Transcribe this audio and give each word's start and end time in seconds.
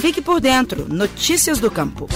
Fique 0.00 0.22
por 0.22 0.40
dentro. 0.40 0.88
Notícias 0.88 1.58
do 1.58 1.70
Campo. 1.70 2.08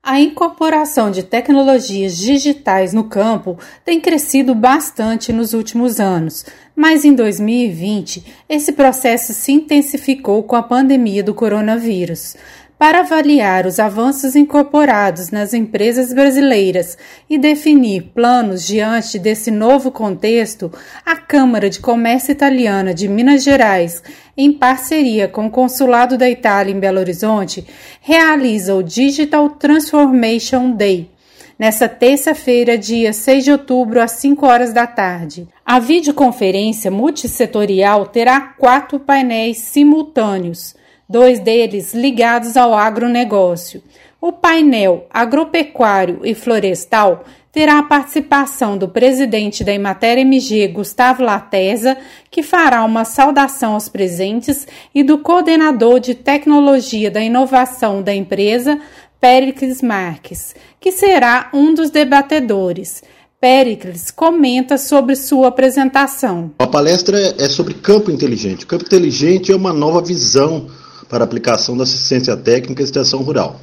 A 0.00 0.20
incorporação 0.20 1.10
de 1.10 1.24
tecnologias 1.24 2.16
digitais 2.16 2.92
no 2.92 3.04
campo 3.04 3.58
tem 3.84 4.00
crescido 4.00 4.54
bastante 4.54 5.32
nos 5.32 5.52
últimos 5.52 5.98
anos, 5.98 6.46
mas 6.76 7.04
em 7.04 7.14
2020 7.14 8.24
esse 8.48 8.74
processo 8.74 9.32
se 9.32 9.50
intensificou 9.50 10.44
com 10.44 10.54
a 10.54 10.62
pandemia 10.62 11.24
do 11.24 11.34
coronavírus 11.34 12.36
para 12.78 13.00
avaliar 13.00 13.66
os 13.66 13.78
avanços 13.78 14.34
incorporados 14.34 15.30
nas 15.30 15.54
empresas 15.54 16.12
brasileiras 16.12 16.98
e 17.30 17.38
definir 17.38 18.10
planos 18.14 18.66
diante 18.66 19.18
desse 19.18 19.50
novo 19.50 19.90
contexto, 19.90 20.72
a 21.06 21.16
Câmara 21.16 21.70
de 21.70 21.80
Comércio 21.80 22.32
Italiana 22.32 22.92
de 22.92 23.06
Minas 23.06 23.44
Gerais, 23.44 24.02
em 24.36 24.52
parceria 24.52 25.28
com 25.28 25.46
o 25.46 25.50
Consulado 25.50 26.18
da 26.18 26.28
Itália 26.28 26.72
em 26.72 26.80
Belo 26.80 26.98
Horizonte, 26.98 27.64
realiza 28.00 28.74
o 28.74 28.82
Digital 28.82 29.50
Transformation 29.50 30.72
Day. 30.72 31.10
Nessa 31.56 31.88
terça-feira, 31.88 32.76
dia 32.76 33.12
6 33.12 33.44
de 33.44 33.52
outubro, 33.52 34.02
às 34.02 34.10
5 34.12 34.44
horas 34.44 34.72
da 34.72 34.88
tarde. 34.88 35.46
A 35.64 35.78
videoconferência 35.78 36.90
multissetorial 36.90 38.06
terá 38.06 38.40
quatro 38.40 38.98
painéis 38.98 39.58
simultâneos 39.58 40.74
dois 41.08 41.40
deles 41.40 41.94
ligados 41.94 42.56
ao 42.56 42.74
agronegócio. 42.74 43.82
O 44.20 44.32
painel 44.32 45.06
agropecuário 45.10 46.20
e 46.24 46.34
florestal 46.34 47.24
terá 47.52 47.78
a 47.78 47.82
participação 47.84 48.76
do 48.76 48.88
presidente 48.88 49.62
da 49.62 49.72
Emater 49.72 50.18
MG, 50.18 50.66
Gustavo 50.68 51.22
Latesa, 51.22 51.96
que 52.28 52.42
fará 52.42 52.82
uma 52.84 53.04
saudação 53.04 53.74
aos 53.74 53.88
presentes, 53.88 54.66
e 54.92 55.04
do 55.04 55.18
coordenador 55.18 56.00
de 56.00 56.14
tecnologia 56.14 57.12
da 57.12 57.22
inovação 57.22 58.02
da 58.02 58.12
empresa, 58.12 58.80
Péricles 59.20 59.82
Marques, 59.82 60.54
que 60.80 60.90
será 60.90 61.48
um 61.54 61.72
dos 61.72 61.90
debatedores. 61.90 63.02
Péricles 63.40 64.10
comenta 64.10 64.76
sobre 64.76 65.14
sua 65.14 65.48
apresentação. 65.48 66.50
A 66.58 66.66
palestra 66.66 67.18
é 67.38 67.48
sobre 67.48 67.74
campo 67.74 68.10
inteligente. 68.10 68.66
Campo 68.66 68.84
inteligente 68.84 69.52
é 69.52 69.56
uma 69.56 69.72
nova 69.72 70.02
visão 70.02 70.66
para 71.08 71.24
aplicação 71.24 71.76
da 71.76 71.84
assistência 71.84 72.36
técnica 72.36 72.82
e 72.82 72.84
extensão 72.84 73.22
rural. 73.22 73.60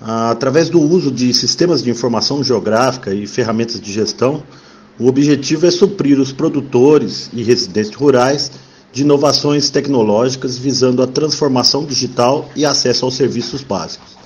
Através 0.00 0.68
do 0.68 0.80
uso 0.80 1.10
de 1.10 1.32
sistemas 1.34 1.82
de 1.82 1.90
informação 1.90 2.42
geográfica 2.42 3.12
e 3.12 3.26
ferramentas 3.26 3.80
de 3.80 3.92
gestão, 3.92 4.42
o 4.98 5.06
objetivo 5.06 5.66
é 5.66 5.70
suprir 5.70 6.18
os 6.18 6.32
produtores 6.32 7.30
e 7.32 7.42
residentes 7.42 7.94
rurais 7.94 8.50
de 8.92 9.02
inovações 9.02 9.70
tecnológicas 9.70 10.56
visando 10.58 11.02
a 11.02 11.06
transformação 11.06 11.84
digital 11.84 12.48
e 12.56 12.64
acesso 12.64 13.04
aos 13.04 13.14
serviços 13.14 13.62
básicos. 13.62 14.16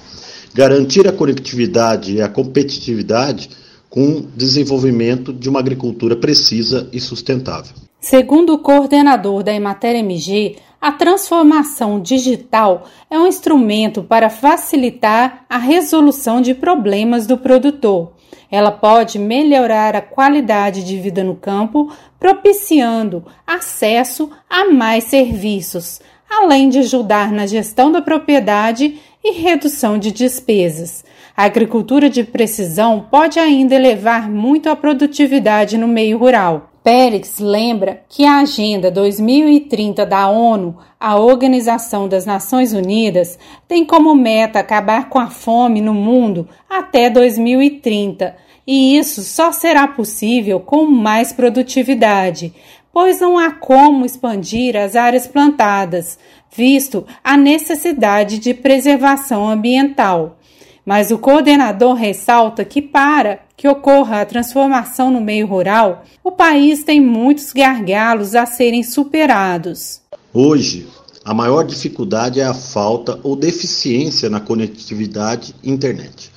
Garantir 0.55 1.09
a 1.09 1.12
conectividade 1.12 2.15
e 2.15 2.23
a 2.23 2.28
competitividade 2.28 3.50
com 3.89 4.19
o 4.19 4.20
desenvolvimento 4.34 5.33
de 5.33 5.48
uma 5.48 5.61
agricultura 5.61 6.17
precisa 6.17 6.89
e 6.93 7.00
sustentável. 7.00 7.75
Segundo 8.00 8.55
o 8.55 8.59
coordenador 8.59 9.43
da 9.43 9.53
Emater 9.53 9.97
MG, 9.97 10.56
a 10.83 10.91
transformação 10.91 12.00
digital 12.00 12.88
é 13.08 13.16
um 13.16 13.28
instrumento 13.28 14.02
para 14.02 14.28
facilitar 14.28 15.44
a 15.48 15.56
resolução 15.56 16.41
de 16.41 16.55
problemas 16.55 17.25
do 17.25 17.38
produtor. 17.38 18.14
Ela 18.50 18.72
pode 18.72 19.16
melhorar 19.16 19.94
a 19.94 20.00
qualidade 20.00 20.83
de 20.83 20.98
vida 20.98 21.22
no 21.22 21.36
campo, 21.36 21.92
propiciando 22.19 23.25
acesso 23.47 24.28
a 24.50 24.70
mais 24.70 25.05
serviços, 25.05 26.00
além 26.41 26.69
de 26.69 26.78
ajudar 26.78 27.30
na 27.30 27.47
gestão 27.47 27.92
da 27.92 28.00
propriedade 28.00 28.98
e 29.22 29.33
redução 29.33 29.98
de 29.98 30.11
despesas. 30.11 31.05
A 31.36 31.44
agricultura 31.44 32.08
de 32.08 32.25
precisão 32.25 33.06
pode 33.10 33.38
ainda 33.38 33.75
elevar 33.75 34.31
muito 34.31 34.69
a 34.69 34.76
produtividade 34.76 35.76
no 35.76 35.87
meio 35.87 36.19
rural. 36.19 36.70
Pérez 36.82 37.38
lembra 37.38 38.03
que 38.09 38.25
a 38.25 38.38
Agenda 38.38 38.91
2030 38.91 40.04
da 40.04 40.28
ONU, 40.28 40.76
a 40.98 41.16
Organização 41.16 42.09
das 42.09 42.26
Nações 42.26 42.72
Unidas, 42.72 43.38
tem 43.69 43.84
como 43.84 44.14
meta 44.14 44.59
acabar 44.59 45.09
com 45.09 45.19
a 45.19 45.28
fome 45.28 45.81
no 45.81 45.94
mundo 45.94 46.49
até 46.69 47.09
2030, 47.09 48.34
e 48.66 48.97
isso 48.97 49.22
só 49.22 49.53
será 49.53 49.87
possível 49.87 50.59
com 50.59 50.84
mais 50.84 51.32
produtividade, 51.32 52.53
pois 52.92 53.20
não 53.20 53.38
há 53.38 53.50
como 53.50 54.04
expandir 54.04 54.76
as 54.76 54.94
áreas 54.94 55.26
plantadas, 55.26 56.19
visto 56.54 57.06
a 57.25 57.36
necessidade 57.36 58.38
de 58.38 58.53
preservação 58.53 59.48
ambiental. 59.48 60.38
Mas 60.84 61.10
o 61.10 61.19
coordenador 61.19 61.94
ressalta 61.94 62.64
que, 62.64 62.82
para 62.82 63.41
que 63.56 63.69
ocorra 63.69 64.20
a 64.20 64.26
transformação 64.26 65.10
no 65.10 65.20
meio 65.20 65.47
rural, 65.47 66.04
o 66.25 66.32
país 66.32 66.82
tem 66.82 67.00
muitos 67.00 67.52
gargalos 67.52 68.34
a 68.34 68.44
serem 68.44 68.82
superados. 68.82 70.00
Hoje, 70.34 70.88
a 71.25 71.32
maior 71.32 71.62
dificuldade 71.62 72.41
é 72.41 72.44
a 72.44 72.52
falta 72.52 73.20
ou 73.22 73.36
deficiência 73.36 74.28
na 74.28 74.41
conectividade 74.41 75.54
internet. 75.62 76.32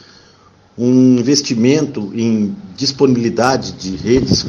Um 0.77 1.17
investimento 1.17 2.11
em 2.13 2.53
disponibilidade 2.75 3.71
de 3.73 3.95
redes 3.95 4.43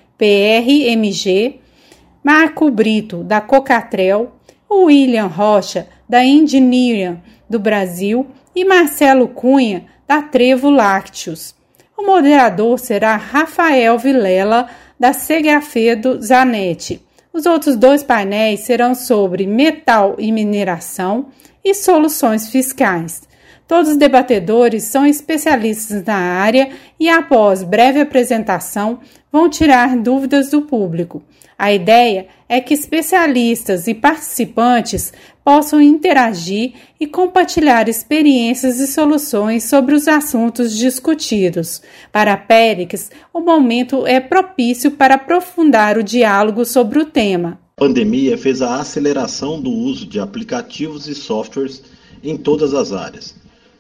Marco 2.23 2.71
Brito, 2.71 3.23
da 3.23 3.39
Cocatrel, 3.39 4.31
William 4.69 5.27
Rocha, 5.27 5.87
da 6.07 6.25
Engineering 6.25 7.21
do 7.47 7.59
Brasil 7.59 8.27
e 8.55 8.65
Marcelo 8.65 9.27
Cunha, 9.27 9.85
da 10.07 10.21
Trevo 10.23 10.69
Lácteos. 10.69 11.53
O 11.95 12.05
moderador 12.05 12.79
será 12.79 13.15
Rafael 13.15 13.97
Vilela, 13.99 14.67
da 14.99 15.13
Segafedo 15.13 16.21
Zanetti. 16.21 17.07
Os 17.31 17.45
outros 17.45 17.75
dois 17.75 18.01
painéis 18.01 18.61
serão 18.61 18.95
sobre 18.95 19.45
metal 19.45 20.15
e 20.17 20.31
mineração 20.31 21.27
e 21.63 21.75
soluções 21.75 22.49
fiscais. 22.49 23.28
Todos 23.69 23.91
os 23.91 23.97
debatedores 23.97 24.81
são 24.85 25.05
especialistas 25.05 26.03
na 26.03 26.15
área 26.15 26.71
e, 26.99 27.07
após 27.07 27.61
breve 27.61 27.99
apresentação, 27.99 28.97
vão 29.31 29.47
tirar 29.47 29.95
dúvidas 29.95 30.49
do 30.49 30.63
público. 30.63 31.21
A 31.55 31.71
ideia 31.71 32.25
é 32.49 32.59
que 32.59 32.73
especialistas 32.73 33.85
e 33.85 33.93
participantes 33.93 35.13
possam 35.45 35.79
interagir 35.79 36.73
e 36.99 37.05
compartilhar 37.05 37.87
experiências 37.87 38.79
e 38.79 38.87
soluções 38.87 39.65
sobre 39.65 39.93
os 39.93 40.07
assuntos 40.07 40.75
discutidos. 40.75 41.79
Para 42.11 42.35
Périx, 42.35 43.11
o 43.31 43.39
momento 43.39 44.07
é 44.07 44.19
propício 44.19 44.89
para 44.89 45.13
aprofundar 45.13 45.95
o 45.95 46.03
diálogo 46.03 46.65
sobre 46.65 46.97
o 46.97 47.05
tema. 47.05 47.59
A 47.77 47.81
pandemia 47.81 48.35
fez 48.35 48.63
a 48.63 48.79
aceleração 48.79 49.61
do 49.61 49.69
uso 49.69 50.07
de 50.07 50.19
aplicativos 50.19 51.07
e 51.07 51.13
softwares 51.13 51.83
em 52.23 52.35
todas 52.35 52.73
as 52.73 52.91
áreas. 52.91 53.37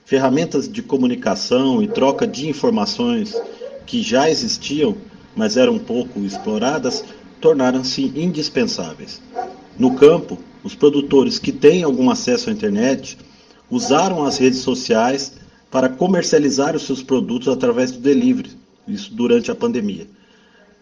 Ferramentas 0.09 0.67
de 0.67 0.81
comunicação 0.81 1.83
e 1.83 1.87
troca 1.87 2.25
de 2.25 2.49
informações 2.49 3.39
que 3.85 4.01
já 4.01 4.27
existiam, 4.27 4.97
mas 5.35 5.55
eram 5.55 5.77
pouco 5.77 6.21
exploradas, 6.21 7.05
tornaram-se 7.39 8.11
indispensáveis. 8.15 9.21
No 9.77 9.93
campo, 9.93 10.39
os 10.63 10.73
produtores 10.73 11.37
que 11.37 11.51
têm 11.51 11.83
algum 11.83 12.09
acesso 12.09 12.49
à 12.49 12.51
internet 12.51 13.19
usaram 13.69 14.25
as 14.25 14.39
redes 14.39 14.61
sociais 14.61 15.33
para 15.69 15.87
comercializar 15.87 16.75
os 16.75 16.87
seus 16.87 17.03
produtos 17.03 17.47
através 17.47 17.91
do 17.91 17.99
delivery, 17.99 18.49
isso 18.87 19.13
durante 19.13 19.51
a 19.51 19.55
pandemia. 19.55 20.07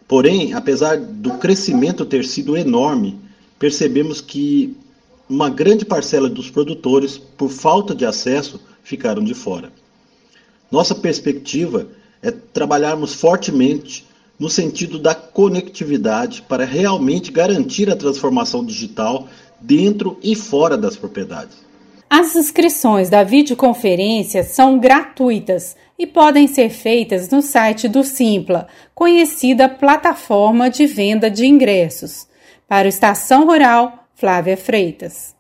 Porém, 0.08 0.54
apesar 0.54 0.98
do 0.98 1.32
crescimento 1.32 2.06
ter 2.06 2.24
sido 2.24 2.56
enorme, 2.56 3.20
percebemos 3.60 4.22
que 4.22 4.74
uma 5.28 5.50
grande 5.50 5.84
parcela 5.84 6.30
dos 6.30 6.50
produtores, 6.50 7.18
por 7.18 7.50
falta 7.50 7.94
de 7.94 8.06
acesso, 8.06 8.62
ficaram 8.88 9.22
de 9.22 9.34
fora. 9.34 9.70
Nossa 10.72 10.96
perspectiva 10.96 11.90
é 12.22 12.32
trabalharmos 12.32 13.14
fortemente 13.14 14.08
no 14.40 14.50
sentido 14.50 14.98
da 14.98 15.14
conectividade 15.14 16.42
para 16.48 16.64
realmente 16.64 17.30
garantir 17.30 17.90
a 17.90 17.98
transformação 17.98 18.64
digital 18.64 19.28
dentro 19.60 20.18
e 20.24 20.36
fora 20.36 20.78
das 20.78 20.96
propriedades. 20.96 21.58
As 22.10 22.34
inscrições 22.36 23.10
da 23.10 23.24
videoconferência 23.24 24.42
são 24.42 24.80
gratuitas 24.80 25.76
e 26.00 26.08
podem 26.08 26.48
ser 26.48 26.70
feitas 26.70 27.30
no 27.30 27.42
site 27.42 27.90
do 27.90 28.06
Simpla, 28.06 28.68
conhecida 28.96 29.68
plataforma 29.68 30.70
de 30.70 30.86
venda 30.86 31.30
de 31.30 31.46
ingressos. 31.46 32.26
Para 32.70 32.86
o 32.86 32.90
Estação 32.90 33.46
Rural, 33.46 34.08
Flávia 34.16 34.56
Freitas. 34.56 35.36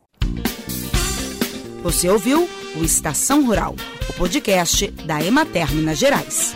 Você 1.81 2.09
ouviu 2.09 2.56
o 2.79 2.83
Estação 2.83 3.45
Rural, 3.45 3.75
o 4.07 4.13
podcast 4.13 4.87
da 5.05 5.21
Emater 5.21 5.73
Minas 5.73 5.97
Gerais. 5.97 6.55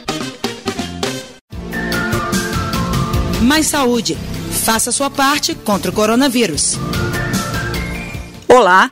Mais 3.41 3.67
saúde. 3.67 4.15
Faça 4.63 4.91
sua 4.91 5.09
parte 5.09 5.55
contra 5.55 5.89
o 5.89 5.93
coronavírus. 5.93 6.77
Olá. 8.47 8.91